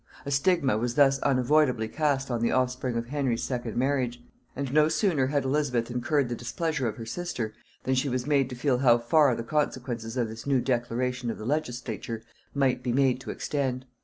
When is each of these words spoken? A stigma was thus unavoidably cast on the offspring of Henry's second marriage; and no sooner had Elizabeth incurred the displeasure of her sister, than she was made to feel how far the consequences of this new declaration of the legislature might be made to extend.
A 0.25 0.31
stigma 0.31 0.79
was 0.79 0.95
thus 0.95 1.19
unavoidably 1.19 1.87
cast 1.87 2.31
on 2.31 2.41
the 2.41 2.49
offspring 2.51 2.95
of 2.97 3.09
Henry's 3.09 3.43
second 3.43 3.77
marriage; 3.77 4.19
and 4.55 4.73
no 4.73 4.89
sooner 4.89 5.27
had 5.27 5.43
Elizabeth 5.43 5.91
incurred 5.91 6.27
the 6.27 6.33
displeasure 6.35 6.87
of 6.87 6.95
her 6.97 7.05
sister, 7.05 7.53
than 7.83 7.93
she 7.93 8.09
was 8.09 8.25
made 8.25 8.49
to 8.49 8.55
feel 8.55 8.79
how 8.79 8.97
far 8.97 9.35
the 9.35 9.43
consequences 9.43 10.17
of 10.17 10.27
this 10.27 10.47
new 10.47 10.59
declaration 10.59 11.29
of 11.29 11.37
the 11.37 11.45
legislature 11.45 12.23
might 12.55 12.81
be 12.81 12.91
made 12.91 13.21
to 13.21 13.29
extend. 13.29 13.85